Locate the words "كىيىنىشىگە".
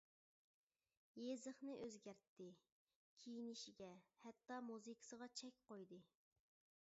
3.23-3.91